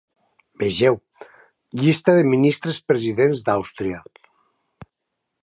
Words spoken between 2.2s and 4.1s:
de Ministres-Presidents d'Àustria.